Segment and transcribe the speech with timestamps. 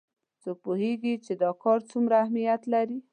[0.41, 2.97] څوک پوهیږي چې دا کار څومره اهمیت لري